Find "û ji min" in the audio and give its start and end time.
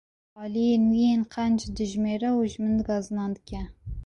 2.39-2.77